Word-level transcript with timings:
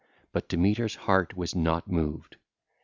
But 0.33 0.49
Demeter's 0.49 0.95
heart 0.95 1.37
was 1.37 1.53
not 1.53 1.87
moved. 1.87 2.37